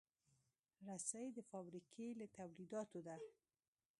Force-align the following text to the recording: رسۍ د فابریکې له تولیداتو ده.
رسۍ 0.87 1.25
د 1.35 1.39
فابریکې 1.49 2.07
له 2.19 2.25
تولیداتو 2.37 2.99
ده. 3.07 3.15